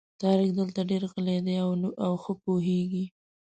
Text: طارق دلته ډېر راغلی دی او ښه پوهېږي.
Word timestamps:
طارق 0.21 0.49
دلته 0.59 0.79
ډېر 0.89 1.01
راغلی 1.05 1.37
دی 1.45 1.55
او 2.05 2.13
ښه 2.23 2.33
پوهېږي. 2.43 3.05